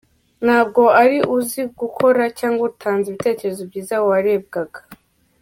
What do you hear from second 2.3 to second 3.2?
cyangwa utanze